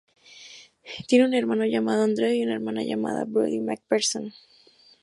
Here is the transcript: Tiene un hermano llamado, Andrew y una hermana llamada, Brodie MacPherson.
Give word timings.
Tiene 1.07 1.25
un 1.25 1.35
hermano 1.35 1.63
llamado, 1.63 2.01
Andrew 2.03 2.31
y 2.33 2.41
una 2.41 2.55
hermana 2.55 2.81
llamada, 2.83 3.23
Brodie 3.25 3.61
MacPherson. 3.61 4.33